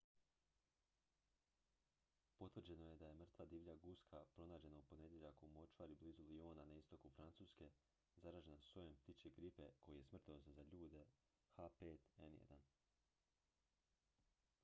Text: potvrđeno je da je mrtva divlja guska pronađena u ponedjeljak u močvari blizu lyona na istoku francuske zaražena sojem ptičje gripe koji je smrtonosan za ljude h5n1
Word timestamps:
potvrđeno 2.37 2.87
je 2.89 2.95
da 3.01 3.09
je 3.09 3.13
mrtva 3.19 3.45
divlja 3.51 3.75
guska 3.83 4.21
pronađena 4.35 4.79
u 4.79 4.83
ponedjeljak 4.93 5.43
u 5.43 5.47
močvari 5.49 5.95
blizu 6.01 6.25
lyona 6.31 6.65
na 6.71 6.75
istoku 6.81 7.11
francuske 7.17 7.69
zaražena 8.15 8.59
sojem 8.71 8.95
ptičje 9.03 9.31
gripe 9.37 9.69
koji 9.85 9.97
je 9.97 10.09
smrtonosan 10.09 10.53
za 10.59 10.63
ljude 10.71 11.05
h5n1 11.57 12.65